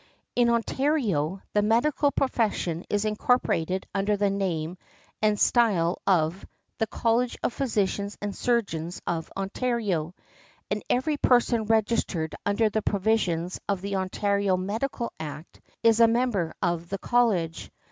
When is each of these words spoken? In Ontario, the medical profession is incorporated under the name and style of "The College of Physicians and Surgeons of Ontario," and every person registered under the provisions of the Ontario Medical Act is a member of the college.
In 0.35 0.49
Ontario, 0.49 1.43
the 1.53 1.61
medical 1.61 2.09
profession 2.09 2.85
is 2.89 3.05
incorporated 3.05 3.85
under 3.93 4.17
the 4.17 4.31
name 4.31 4.79
and 5.21 5.39
style 5.39 6.01
of 6.07 6.43
"The 6.79 6.87
College 6.87 7.37
of 7.43 7.53
Physicians 7.53 8.17
and 8.19 8.35
Surgeons 8.35 8.99
of 9.05 9.31
Ontario," 9.37 10.15
and 10.71 10.81
every 10.89 11.17
person 11.17 11.65
registered 11.65 12.33
under 12.47 12.67
the 12.67 12.81
provisions 12.81 13.59
of 13.69 13.81
the 13.81 13.97
Ontario 13.97 14.57
Medical 14.57 15.13
Act 15.19 15.61
is 15.83 15.99
a 15.99 16.07
member 16.07 16.55
of 16.63 16.89
the 16.89 16.97
college. 16.97 17.69